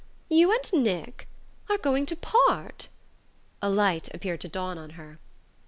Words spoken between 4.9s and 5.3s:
her.